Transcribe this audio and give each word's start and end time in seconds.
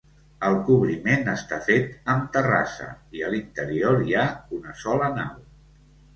El 0.45 0.55
cobriment 0.69 1.29
està 1.33 1.59
fet 1.67 2.09
amb 2.13 2.31
terrassa 2.39 2.89
i 3.19 3.23
a 3.27 3.31
l'interior 3.35 4.01
hi 4.09 4.19
ha 4.23 4.27
una 4.61 4.77
sola 4.87 5.13
nau. 5.21 5.39